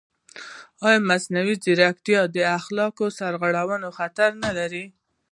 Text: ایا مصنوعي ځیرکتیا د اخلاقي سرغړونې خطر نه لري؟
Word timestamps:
ایا 0.85 0.99
مصنوعي 1.09 1.55
ځیرکتیا 1.63 2.21
د 2.35 2.37
اخلاقي 2.57 3.07
سرغړونې 3.17 3.89
خطر 3.97 4.29
نه 4.43 4.51
لري؟ 4.57 4.85